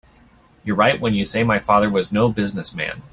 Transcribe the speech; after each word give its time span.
You're 0.63 0.75
right 0.75 0.99
when 0.99 1.13
you 1.13 1.25
say 1.25 1.43
my 1.43 1.59
father 1.59 1.87
was 1.87 2.11
no 2.11 2.27
business 2.27 2.73
man. 2.73 3.03